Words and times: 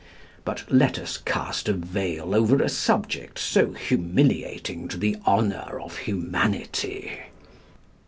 But 0.43 0.63
let 0.71 0.97
us 0.97 1.19
cast 1.19 1.69
a 1.69 1.73
veil 1.73 2.33
over 2.33 2.55
a 2.59 2.69
subject 2.69 3.37
so 3.37 3.73
humiliating 3.73 4.87
to 4.87 4.97
the 4.97 5.17
honour 5.27 5.79
of 5.79 5.95
humanity!" 5.97 7.11